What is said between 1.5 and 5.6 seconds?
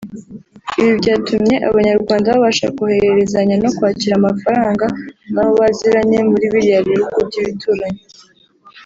Abanyarwanda babasha kohererezanya no kwakira amafaranga n’abo